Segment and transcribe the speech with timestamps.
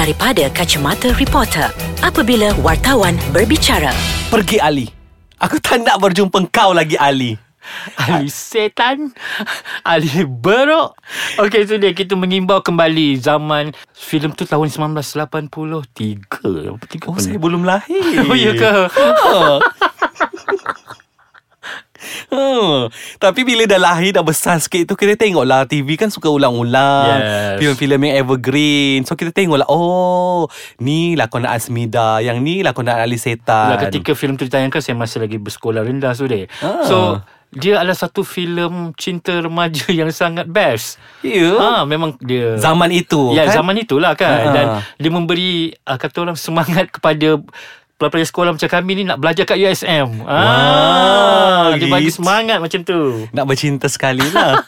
[0.00, 1.68] daripada kacamata reporter
[2.00, 3.92] apabila wartawan berbicara.
[4.32, 4.88] Pergi Ali.
[5.36, 7.36] Aku tak nak berjumpa kau lagi Ali.
[8.00, 9.12] Ali setan
[9.84, 10.96] Ali beruk
[11.36, 15.52] Okey so dia Kita mengimbau kembali Zaman filem tu tahun 1983
[16.72, 17.20] Apa tiga Oh, pun?
[17.20, 18.00] saya belum lahir.
[18.24, 18.72] Oh ya ke
[22.32, 22.88] Oh,
[23.20, 27.60] tapi bila dah lahir dah besar sikit tu kita tengoklah TV kan suka ulang-ulang Yes.
[27.60, 29.04] filem-filem yang evergreen.
[29.04, 30.48] So kita tengoklah oh
[30.78, 33.70] ni lakonan Asmida, yang ni lakonan Ali Setan.
[33.70, 36.80] Lah ketika filem tu ditayangkan Saya masih lagi bersekolah rendah dia Ah.
[36.82, 36.96] So
[37.50, 40.96] dia adalah satu filem cinta remaja yang sangat best.
[41.20, 41.50] Ya.
[41.52, 43.60] Ha, memang dia Zaman itu Ya, kan?
[43.60, 44.32] zaman itulah kan.
[44.40, 44.52] Ha.
[44.54, 44.66] Dan
[44.96, 45.50] dia memberi
[45.82, 47.36] uh, kata orang semangat kepada
[48.08, 50.24] pelajar sekolah macam kami ni nak belajar kat USM.
[50.24, 53.28] Ah, dia bagi semangat macam tu.
[53.28, 54.56] Nak bercinta sekali lah.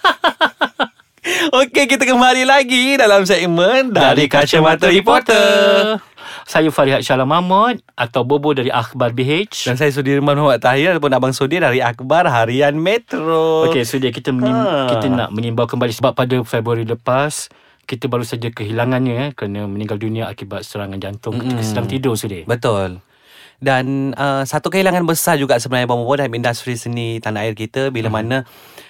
[1.55, 5.97] Okey, kita kembali lagi dalam segmen Dari Kacamata Reporter.
[6.43, 9.71] Saya Farihat Syalam Mahmud atau Bobo dari Akhbar BH.
[9.71, 13.71] Dan saya Sudirman Muhammad Tahir ataupun Abang Sudir dari Akbar Harian Metro.
[13.71, 14.91] Okey, so dia kita mengim, Ha.
[14.91, 17.47] kita nak mengimbau kembali sebab pada Februari lepas
[17.83, 22.43] kita baru saja kehilangannya eh, kerana meninggal dunia akibat serangan jantung ketika sedang tidur sudah.
[22.43, 23.03] Betul.
[23.63, 28.11] Dan uh, satu kehilangan besar juga sebenarnya Bobo dalam industri seni tanah air kita bila
[28.11, 28.17] hmm.
[28.19, 28.39] mana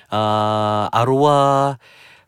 [0.08, 1.76] uh, arwah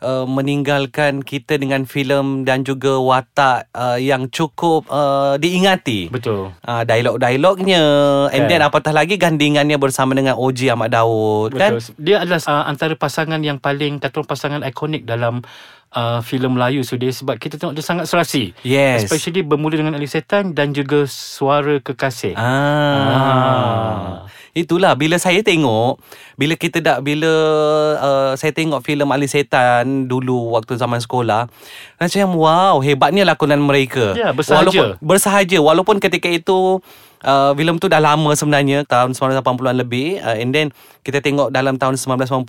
[0.05, 6.13] uh, meninggalkan kita dengan filem dan juga watak uh, yang cukup uh, diingati.
[6.13, 6.53] Betul.
[6.61, 7.83] Uh, dialog-dialognya
[8.29, 8.51] and Kan.
[8.53, 11.97] then apatah lagi gandingannya bersama dengan OG Ahmad Daud kan Betul.
[11.97, 15.41] Dia adalah uh, antara pasangan yang paling kata pasangan ikonik dalam
[15.95, 18.53] uh, filem Melayu sudah sebab kita tengok dia sangat serasi.
[18.67, 19.07] Yes.
[19.07, 22.35] Especially bermula dengan Ali Setan dan juga suara kekasih.
[22.37, 24.27] Ah.
[24.55, 25.99] Itulah bila saya tengok
[26.39, 27.31] bila kita dah bila
[27.99, 31.51] uh, saya tengok filem Ali Setan dulu waktu zaman sekolah
[31.99, 34.15] macam wow hebatnya lakonan mereka.
[34.15, 34.71] Ya, bersahaja.
[34.71, 36.79] Walaupun bersahaja walaupun ketika itu
[37.27, 40.71] uh, filem tu dah lama sebenarnya tahun 1980-an lebih uh, and then
[41.03, 42.47] kita tengok dalam tahun 1990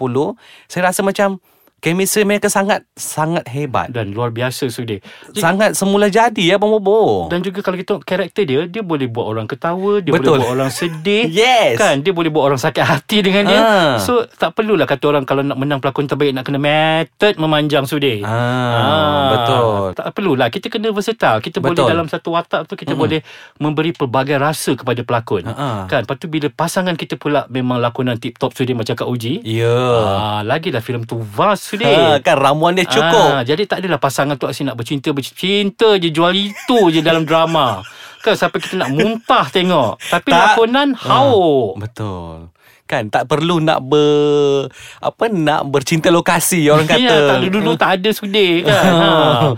[0.70, 1.42] saya rasa macam
[1.86, 3.94] chemistry mereka sangat sangat hebat.
[3.94, 4.98] Dan luar biasa sudah.
[5.38, 7.30] Sangat semula jadi ya Bang Bobo.
[7.30, 10.42] Dan juga kalau kita tengok karakter dia, dia boleh buat orang ketawa, dia Betul.
[10.42, 11.30] boleh buat orang sedih.
[11.36, 11.76] Yes.
[11.76, 12.00] Kan?
[12.00, 13.60] Dia boleh buat orang sakit hati dengan dia.
[13.60, 13.94] Ah.
[14.00, 18.24] So, tak perlulah kata orang kalau nak menang pelakon terbaik nak kena method memanjang sudah.
[18.24, 19.92] Ah, betul.
[20.00, 20.48] Tak perlulah.
[20.48, 21.44] Kita kena versatile.
[21.44, 21.84] Kita Betul.
[21.84, 23.20] boleh dalam satu watak tu kita mm boleh
[23.60, 25.44] memberi pelbagai rasa kepada pelakon.
[25.52, 25.84] Ah.
[25.92, 26.08] Kan?
[26.08, 29.44] Lepas tu bila pasangan kita pula memang lakonan tip top sudah macam Kak Uji.
[29.44, 29.76] Ya.
[30.16, 31.88] Ah, lagilah filem tu vast sudah.
[31.88, 33.30] Ha, kan ramuan dia cukup.
[33.32, 37.22] Ah, jadi tak adalah pasangan tu asyik nak bercinta Bercinta je Jual itu je dalam
[37.30, 37.84] drama
[38.20, 40.40] Kan sampai kita nak muntah tengok Tapi Tak.
[40.56, 42.50] lakonan hauk Betul.
[42.86, 44.70] Kan tak perlu nak ber
[45.02, 47.02] apa nak bercinta lokasi orang kata.
[47.02, 48.78] Ya, tak dulu-dulu tak ada sudir kan.
[48.86, 49.58] ha.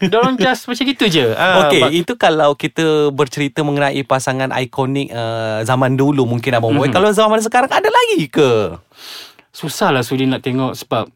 [0.00, 1.28] Diorang just macam gitu je.
[1.28, 6.88] Ha, Okey, itu kalau kita bercerita mengenai pasangan ikonik uh, zaman dulu mungkin Abang Boy.
[6.88, 6.96] Mhm.
[6.96, 8.80] Kalau zaman sekarang ada lagi ke?
[9.52, 11.06] susah lah Sudi nak tengok sebab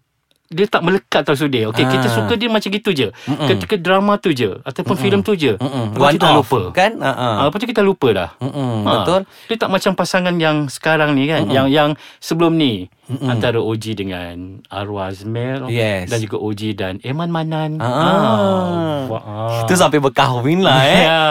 [0.49, 1.63] dia tak melekat tau Sudi.
[1.63, 1.91] Okey, Ah.
[1.91, 3.13] kita suka dia macam gitu je.
[3.25, 3.47] Mm-mm.
[3.47, 5.55] Ketika drama tu je ataupun filem tu je.
[5.55, 5.93] Mm-mm.
[5.93, 6.61] Lepas kita off, lupa.
[6.75, 6.93] kan?
[6.97, 7.29] Ha, ha.
[7.35, 8.31] Ah, lepas tu kita lupa dah.
[8.39, 9.21] Mm-mm, Ha, betul.
[9.47, 11.47] Dia tak macam pasangan yang sekarang ni kan.
[11.47, 12.89] Yang yang sebelum ni.
[13.09, 15.69] Antara OG dengan Arwah Azmil.
[15.69, 16.09] Yes.
[16.09, 17.77] Dan juga OG dan Eman Manan.
[17.79, 19.05] Ah.
[19.07, 19.61] wah, ah.
[19.63, 21.05] Itu sampai berkahwin lah eh.
[21.05, 21.25] Ya.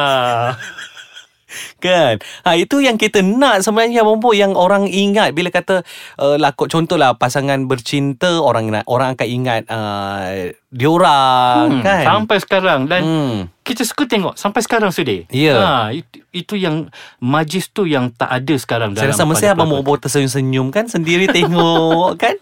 [1.83, 5.81] Kan ha, Itu yang kita nak sebenarnya Bombo Yang orang ingat Bila kata
[6.17, 12.37] uh, lakon, Contohlah pasangan bercinta Orang nak orang akan ingat uh, Diorang Hmm, kan Sampai
[12.37, 12.79] sekarang.
[12.85, 13.39] Dan hmm.
[13.63, 15.23] kita suka tengok sampai sekarang sudah.
[15.27, 15.55] Ya.
[15.55, 16.87] Ha, itu, itu yang
[17.17, 19.71] majlis tu yang tak ada sekarang Saya rasa mesti Abang.
[19.71, 22.35] Bobo tersenyum-senyum kan Sendiri tengok kan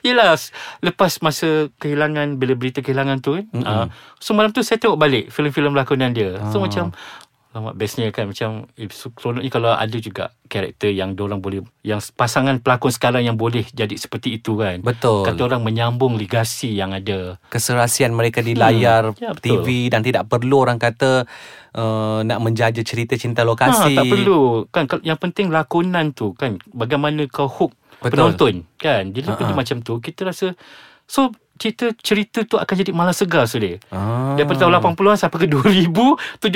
[0.00, 0.38] Yelah
[0.78, 3.86] Lepas masa kehilangan Bila berita kehilangan tu kan uh,
[4.18, 6.62] So malam tu saya tengok balik Filem-filem lakonan dia So Ah.
[6.62, 6.84] macam
[7.52, 12.56] Alamak bestnya kan Macam eh, Seronoknya kalau ada juga Karakter yang orang boleh Yang pasangan
[12.64, 15.28] pelakon sekarang Yang boleh jadi seperti itu kan Betul.
[15.28, 19.60] Kata orang menyambung legasi yang ada Keserasian mereka di layar Ya, betul.
[19.60, 21.28] TV Dan tidak perlu orang kata
[21.76, 26.56] uh, Nak menjaja cerita cinta ha, lokasi Tak perlu kan Yang penting lakonan tu kan
[26.72, 28.10] Bagaimana kau hook Betul.
[28.32, 29.44] penonton kan Jadi Ha-ha.
[29.44, 30.56] uh macam tu Kita rasa
[31.04, 31.28] So
[31.62, 33.78] cerita cerita tu akan jadi malas segar sudah.
[33.94, 34.34] ah.
[34.34, 36.50] Daripada tahun 80-an sampai ke 2017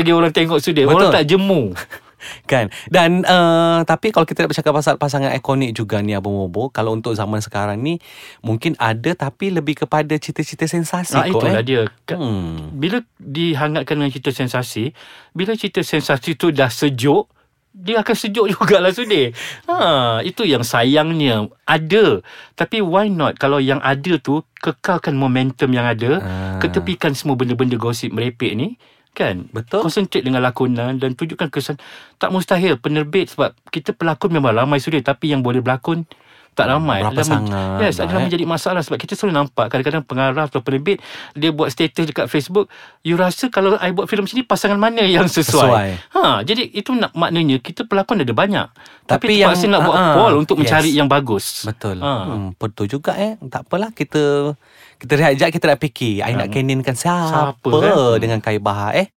[0.00, 0.88] lagi orang tengok sudah.
[0.88, 1.76] Orang tak jemu.
[2.50, 6.72] Kan Dan uh, Tapi kalau kita nak bercakap Pasal pasangan ikonik juga ni Abang Bobo
[6.72, 8.00] Kalau untuk zaman sekarang ni
[8.40, 11.62] Mungkin ada Tapi lebih kepada Cerita-cerita sensasi Ah, kot itulah eh.
[11.62, 11.82] dia.
[12.16, 12.72] Hmm.
[12.72, 14.96] Bila dihangatkan dengan cerita sensasi,
[15.36, 17.28] bila cerita sensasi tu dah sejuk,
[17.76, 19.36] dia akan sejuk jugalah sudah.
[19.68, 19.76] Ha,
[20.24, 22.24] itu yang sayangnya ada.
[22.56, 26.56] Tapi why not kalau yang ada tu kekalkan momentum yang ada, Ah.
[26.56, 28.80] ketepikan semua benda-benda gosip merepek ni.
[29.16, 29.80] Kan Betul.
[29.80, 31.80] Concentrate dengan lakonan Dan tunjukkan kesan
[32.20, 36.04] Tak mustahil penerbit Sebab kita pelakon memang ramai sudah Tapi yang boleh berlakon
[36.56, 38.26] tak ramai Berapa Adalah men- sangat Yes lah, adalah eh.
[38.26, 42.72] menjadi masalah Sebab kita selalu nampak Kadang-kadang pengarah atau penerbit Dia buat status dekat Facebook
[43.00, 45.88] You rasa kalau I buat filem sini Pasangan mana yang sesuai, Sesuai.
[46.16, 48.66] Ha, Jadi itu nak, maknanya Kita pelakon ada banyak
[49.04, 50.60] Tapi Tapi, yang- terpaksa nak buat ah, poll Untuk yes.
[50.64, 52.00] mencari yang bagus Betul.
[52.00, 52.12] Ha.
[52.26, 53.36] Hmm, betul juga eh.
[53.38, 54.56] Tak apalah kita
[54.96, 56.14] kita rehat sekejap kita nak fikir.
[56.18, 58.16] I nak caninkan siapa, Siapa, kan?
[58.16, 59.12] dengan Kai Bahar eh.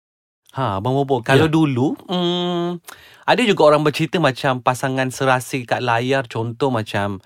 [0.56, 1.52] Ha, Abang Bobo, kalau Ya.
[1.52, 2.80] dulu hmm,
[3.26, 7.18] ada juga orang bercerita macam pasangan serasi kat layar contoh macam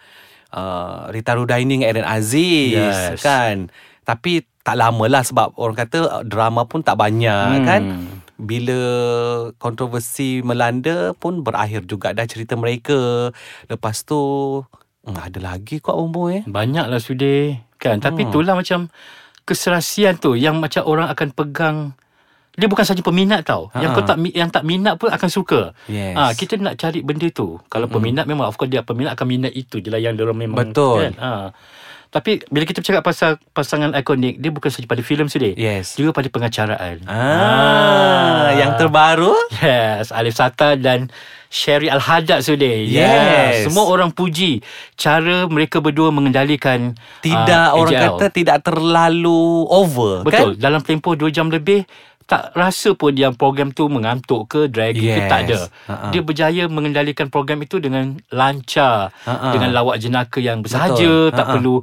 [0.51, 3.21] uh, Rita Rudaini dengan Aaron Aziz Yes.
[3.21, 3.69] kan.
[4.03, 7.65] Tapi tak lama lah sebab orang kata uh, drama pun tak banyak Hmm.
[7.65, 7.83] kan.
[8.35, 8.81] Bila
[9.55, 13.29] kontroversi melanda pun berakhir juga dah cerita mereka.
[13.69, 14.17] Lepas tu
[15.05, 16.43] hmm, ada lagi kot Abang Bobo eh.
[16.43, 18.29] Banyak lah sudah kan Tapi Hmm.
[18.29, 18.89] itulah macam
[19.41, 21.77] Keserasian tu Yang macam orang akan pegang
[22.61, 23.97] Dia bukan saja peminat tau Yang Ha-ha.
[23.97, 26.13] kau tak yang tak minat pun akan suka Yes.
[26.13, 29.53] Ah, Kita nak cari benda tu Kalau peminat memang Of course dia peminat akan minat
[29.53, 31.09] itu je lah Yang dia memang Betul.
[31.09, 31.15] kan?
[31.17, 31.31] ha.
[32.11, 35.95] Tapi bila kita bercakap pasal pasangan ikonik Dia bukan saja pada filem sudah Yes.
[35.95, 41.09] Juga pada pengacaraan Ah, yang terbaru Yes, Alif Sata dan
[41.49, 42.75] Sherry Al-Haddad sudah.
[42.81, 43.67] Yes.
[43.67, 44.63] Semua orang puji
[44.95, 50.55] cara mereka berdua mengendalikan tidak ah, orang kata tidak terlalu over Betul.
[50.55, 50.63] kan?
[50.63, 51.83] Dalam tempoh 2 jam lebih
[52.31, 55.19] tak rasa pun yang program tu mengantuk ke drag yes.
[55.19, 55.59] ke tak ada.
[55.91, 56.07] Ha-ha.
[56.15, 59.51] Dia berjaya mengendalikan program itu dengan lancar Ha-ha.
[59.51, 61.35] dengan lawak jenaka yang bersahaja, Betul.
[61.35, 61.55] tak Ha-ha.
[61.59, 61.75] perlu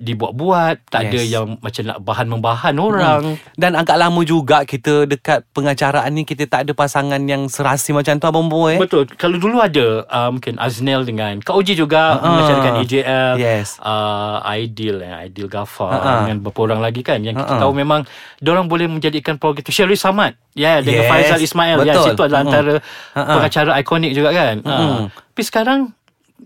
[0.00, 1.28] dibuat-buat, tak ada Yes.
[1.30, 3.20] yang macam nak bahan-membahan orang.
[3.54, 8.16] Dan agak lama juga kita dekat pengacaraan ni kita tak ada pasangan yang serasi macam
[8.16, 8.76] tu Abang Bo eh.
[8.76, 9.04] Betul.
[9.12, 12.24] Kalau dulu ada uh, mungkin Aznel dengan Kak Uji juga Ha-ha.
[12.26, 13.34] mengacarkan AJL.
[13.36, 13.76] Yes.
[13.78, 16.12] Uh, Ideal eh, Ideal Ghaffar Ha-ha.
[16.24, 17.62] dengan beberapa orang lagi kan yang kita Ha-ha.
[17.62, 18.08] tahu memang
[18.38, 21.10] diorang boleh menjadikan program tu Sherry Samad ya yeah, dengan Yes.
[21.12, 22.04] Faizal Ismail ya Betul.
[22.08, 22.48] situ adalah Mm-mm.
[22.48, 22.72] antara
[23.12, 23.32] Ha-ha.
[23.36, 24.54] pengacara ikonik juga kan.
[24.60, 24.72] Ha.
[24.74, 25.04] Mm-mm.
[25.12, 25.80] Tapi sekarang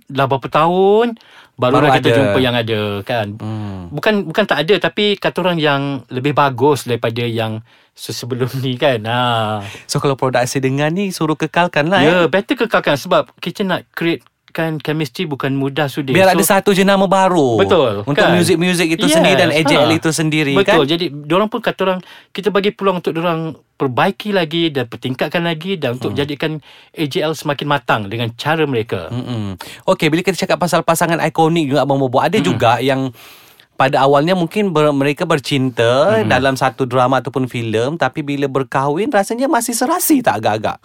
[0.05, 1.15] dah berapa tahun
[1.55, 2.17] barulah Baru kita ada.
[2.19, 3.27] jumpa yang ada kan.
[3.39, 3.89] Hmm.
[3.95, 7.63] Bukan bukan tak ada tapi kata orang yang lebih bagus daripada yang
[7.95, 8.99] sebelum ni kan.
[9.07, 9.63] Ha.
[9.87, 12.15] So kalau produksi dengan ni suruh kekalkan lah Ya, eh.
[12.23, 16.15] yeah, better kekalkan sebab kita nak create kan chemistry bukan mudah sudah.
[16.15, 18.39] Biar ada satu jenama baru Betul, Untuk kan?
[18.39, 19.99] muzik-muzik itu Yes, sendiri Dan AJL ha.
[19.99, 20.87] itu sendiri Betul.
[20.87, 21.99] kan Jadi orang pun kata orang
[22.31, 26.19] kita bagi peluang untuk orang perbaiki lagi dan pertingkatkan lagi dan untuk hmm.
[26.23, 26.63] jadikan
[26.95, 29.11] AJL semakin matang dengan cara mereka.
[29.11, 29.59] Hmm.
[29.91, 33.11] Okay bila kita cakap pasal pasangan ikonik juga Abang Bobo Ada juga yang
[33.75, 39.11] pada awalnya mungkin ber, mereka bercinta mm dalam satu drama ataupun filem tapi bila berkahwin
[39.11, 40.79] rasanya masih serasi tak agak-agak.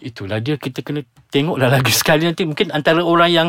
[0.00, 3.48] Itulah dia kita kena tengoklah lagi sekali nanti mungkin antara orang yang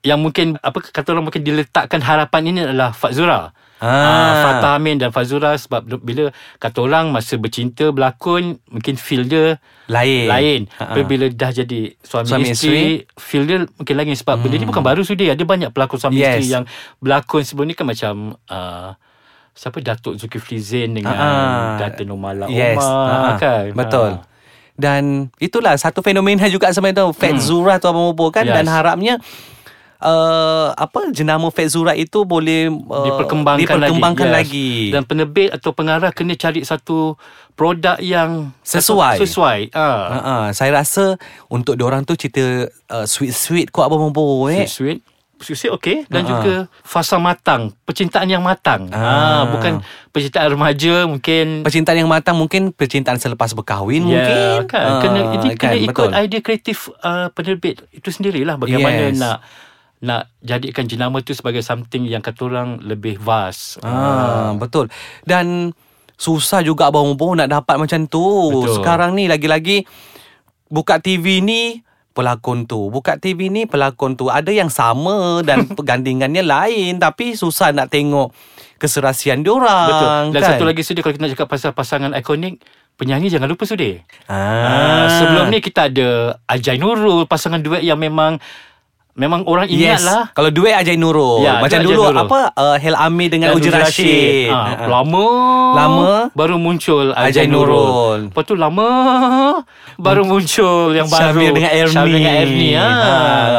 [0.00, 3.50] yang mungkin apa kata orang mungkin diletakkan harapan ini adalah Fazura.
[3.76, 3.84] Ah.
[3.84, 4.34] Ah.
[4.40, 10.26] Fatah Amin dan Fazura sebab bila kata orang masa bercinta berlakon mungkin feel dia Lain.
[10.30, 10.60] lain.
[10.80, 10.94] Ha-ha.
[10.96, 12.86] Tapi bila dah jadi suami, Suami suami isteri,
[13.20, 14.42] feel dia mungkin lain sebab hmm.
[14.46, 15.34] benda ni bukan baru sudah.
[15.34, 16.40] Ada banyak pelakon suami Yes.
[16.40, 16.64] isteri yang
[17.02, 18.14] berlakon sebelum ni kan macam
[18.48, 18.90] uh,
[19.52, 21.76] siapa Datuk Zulkifli Zain dengan Ah.
[21.76, 22.78] Dato' Nomala Yes.
[22.80, 23.74] Omar Ah, kan.
[23.74, 24.10] Betul.
[24.22, 24.35] Ah.
[24.76, 28.52] Dan itulah satu fenomena juga sebenarnya tu Fat Zura tu Abang Bobo kan Hmm.
[28.52, 28.56] Yes.
[28.60, 29.14] dan harapnya
[30.04, 34.70] uh, apa jenama Fat Zura itu boleh uh, diperkembangkan, diperkembangkan lagi, lagi.
[34.88, 34.92] Yes.
[34.92, 37.16] Dan penerbit atau pengarah kena cari satu
[37.56, 39.16] produk yang Sesuai.
[39.16, 39.58] Sesuai.
[39.72, 39.80] Ah.
[40.12, 41.16] Ha uh, saya rasa
[41.48, 44.68] untuk diorang tu cerita uh, sweet-sweet kot Abang Bobo eh.
[44.68, 45.00] Sweet-sweet.
[45.00, 46.30] Sweet okey dan Ha-ha.
[46.32, 48.88] juga fasa matang, percintaan yang matang.
[48.90, 48.96] Ah.
[48.96, 54.36] Ah, bukan percintaan remaja mungkin Percintaan yang matang mungkin percintaan selepas berkahwin Ya, mungkin.
[54.66, 54.80] kan.
[54.82, 56.18] Ah, kena ini kan, kena ikut betul.
[56.18, 59.20] idea kreatif uh, penerbit itu sendirilah bagaimana Yes.
[59.20, 59.38] nak
[59.96, 63.80] nak jadikan jenama tu sebagai something yang kata orang lebih vast.
[63.80, 64.92] Ah, betul.
[65.22, 65.72] Dan
[66.16, 68.20] susah juga Bobo nak dapat macam tu.
[68.20, 68.76] Betul.
[68.76, 69.84] Sekarang ni lagi-lagi
[70.66, 71.80] buka TV ni
[72.16, 72.88] pelakon tu.
[72.88, 74.32] Buka TV ni pelakon tu.
[74.32, 78.32] Ada yang sama dan pergandingannya lain tapi susah nak tengok
[78.80, 79.92] keserasian diorang.
[79.92, 80.32] Betul.
[80.32, 80.48] Dan kan?
[80.56, 82.64] satu lagi sudi kalau kita nak cakap pasal pasangan ikonik,
[82.96, 84.00] penyanyi jangan lupa sudi.
[84.32, 84.32] Ah.
[84.32, 88.40] Ah, sebelum ni kita ada Ajay Nurul, pasangan duet yang memang
[89.16, 90.04] memang orang ingat Yes.
[90.04, 90.28] lah.
[90.30, 91.40] Kalau duet Ajay Nurul.
[91.40, 92.20] Ya, Macam dulu Nurul.
[92.20, 94.48] apa uh, Hel Amir dengan Uji Rashid.
[94.48, 94.84] Ha, Ha.
[94.86, 95.26] lama
[95.72, 96.12] Lama.
[96.30, 97.72] baru muncul Ajay Ajay Nurul.
[97.72, 98.20] Nurul.
[98.28, 98.88] Lepas tu lama
[99.96, 101.90] baru muncul yang baru Syamir dengan Ernie.
[101.90, 102.74] Syamir dengan Ernie.
[102.74, 102.86] Ha.
[102.86, 103.12] Ha,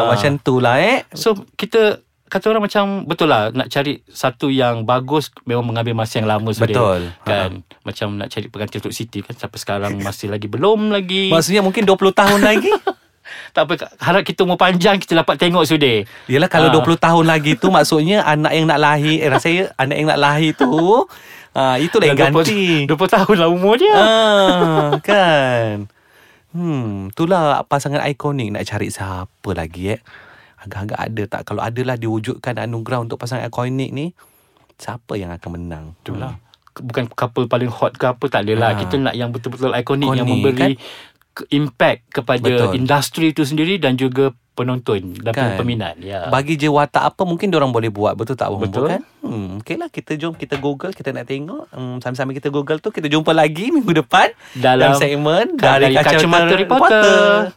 [0.07, 0.97] macam tu lah eh.
[1.11, 6.19] So kita kata orang macam betul lah nak cari satu yang bagus memang mengambil masa
[6.19, 6.67] yang lama sudah.
[6.67, 7.01] Betul.
[7.23, 7.49] Kan
[7.81, 11.27] macam nak cari pengganti untuk Siti kan sampai sekarang masih lagi belum lagi.
[11.27, 12.69] Maksudnya mungkin 20 tahun lagi.
[13.51, 16.75] Tak apa Harap kita umur panjang Kita dapat tengok sudah Yelah kalau Ah.
[16.75, 20.51] 20 tahun lagi tu Maksudnya anak yang nak lahir eh, Rasanya anak yang nak lahir
[20.53, 20.69] tu
[21.51, 25.87] ah, Itulah yang ganti 20 tahun lah umur dia ah, Kan
[26.47, 30.01] Hmm, itulah pasangan ikonik nak cari siapa lagi eh.
[30.57, 31.41] Agak-agak ada tak?
[31.43, 34.17] Kalau adalah diwujudkan anugerah untuk pasangan ikonik ni,
[34.73, 35.85] siapa yang akan menang?
[36.01, 36.39] Itulah
[36.73, 38.77] Bukan couple paling hot ke apa Tak adalah Ah.
[38.77, 40.81] Kita nak yang betul-betul ikonik Yang memberi ke-
[41.49, 42.77] Impact kepada Betul.
[42.77, 45.53] industri itu sendiri Dan juga penonton Dan Kan.
[45.53, 46.33] peminat ya.
[46.33, 48.89] Bagi je watak apa mungkin orang boleh buat betul tak Betul.
[48.89, 49.01] Bobo, kan?
[49.21, 51.69] Hmm, okey lah kita jom kita Google kita nak tengok.
[51.69, 57.53] Hmm, sambil-sambil kita Google tu kita jumpa lagi minggu depan Dalam segmen dari Kacamata Reporter.